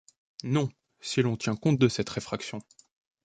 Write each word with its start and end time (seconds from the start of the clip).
Non, 0.43 0.67
si 0.99 1.21
l’on 1.21 1.37
tient 1.37 1.55
compte 1.55 1.77
de 1.77 1.87
cette 1.87 2.09
réfraction. 2.09 2.57